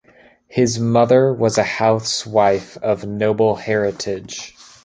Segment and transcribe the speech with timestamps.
[0.47, 4.55] His mother was a housewife of noble heritage.